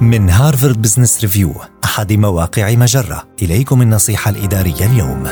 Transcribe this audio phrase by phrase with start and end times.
[0.00, 3.28] من هارفارد بزنس ريفيو أحد مواقع مجرة.
[3.42, 5.24] إليكم النصيحة الإدارية اليوم.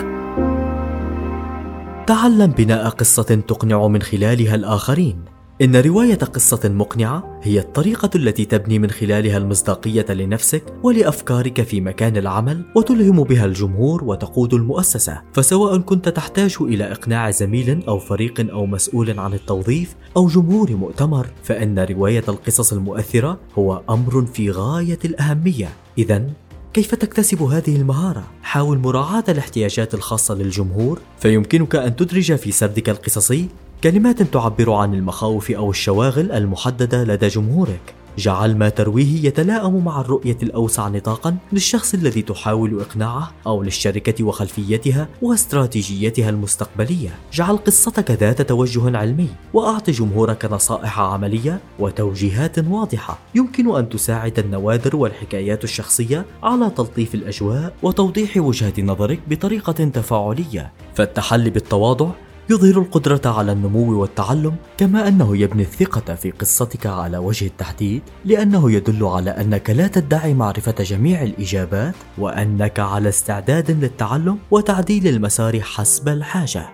[2.07, 5.38] تعلم بناء قصة تقنع من خلالها الآخرين.
[5.63, 12.17] إن رواية قصة مقنعة هي الطريقة التي تبني من خلالها المصداقية لنفسك ولأفكارك في مكان
[12.17, 18.67] العمل وتلهم بها الجمهور وتقود المؤسسة، فسواء كنت تحتاج إلى إقناع زميل أو فريق أو
[18.67, 25.69] مسؤول عن التوظيف أو جمهور مؤتمر، فإن رواية القصص المؤثرة هو أمر في غاية الأهمية.
[25.99, 26.27] إذا
[26.73, 33.49] كيف تكتسب هذه المهارة؟ حاول مراعاة الاحتياجات الخاصة للجمهور، فيمكنك أن تدرج في سردك القصصي
[33.85, 37.95] كلمات تعبر عن المخاوف أو الشواغل المحددة لدى جمهورك.
[38.19, 45.09] جعل ما ترويه يتلائم مع الرؤية الأوسع نطاقا للشخص الذي تحاول إقناعه أو للشركة وخلفيتها
[45.23, 47.11] واستراتيجيتها المستقبلية.
[47.33, 53.19] جعل قصتك ذات توجه علمي وأعط جمهورك نصائح عملية وتوجيهات واضحة.
[53.35, 60.73] يمكن أن تساعد النوادر والحكايات الشخصية على تلطيف الأجواء وتوضيح وجهة نظرك بطريقة تفاعلية.
[60.95, 62.11] فالتحلي بالتواضع
[62.51, 68.73] يظهر القدرة على النمو والتعلم كما أنه يبني الثقة في قصتك على وجه التحديد لأنه
[68.73, 76.09] يدل على أنك لا تدعي معرفة جميع الإجابات وأنك على استعداد للتعلم وتعديل المسار حسب
[76.09, 76.71] الحاجة.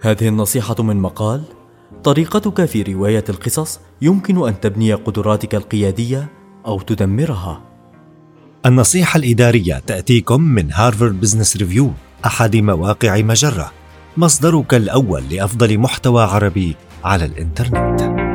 [0.00, 1.42] هذه النصيحة من مقال
[2.04, 6.28] طريقتك في رواية القصص يمكن أن تبني قدراتك القيادية
[6.66, 7.62] أو تدمرها.
[8.66, 11.90] النصيحة الإدارية تأتيكم من هارفارد بزنس ريفيو
[12.26, 13.75] أحد مواقع مجرة.
[14.18, 18.25] مصدرك الأول لأفضل محتوى عربي على الإنترنت.